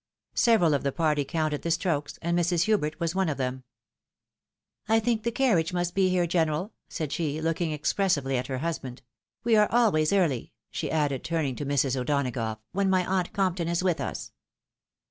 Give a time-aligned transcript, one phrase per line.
[0.35, 2.63] Seve ral of the party counted the strokes, and Mrs.
[2.63, 3.63] Hubert was one of them."
[4.89, 8.57] I think the carriage must be here, general," said she, looking expressively at her.
[8.57, 9.03] husband;
[9.43, 11.95] "we are always early," she added, turning to Mrs.
[11.95, 14.31] O'Donagough, "when my aunt Compton is with us."